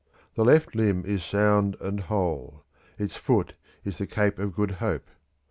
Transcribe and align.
The 0.33 0.43
left 0.43 0.73
limb 0.73 1.03
is 1.05 1.23
sound 1.23 1.77
and 1.79 1.99
whole; 1.99 2.63
its 2.97 3.15
foot 3.15 3.53
is 3.85 3.99
the 3.99 4.07
Cape 4.07 4.39
of 4.39 4.55
Good 4.55 4.71
Hope. 4.81 5.07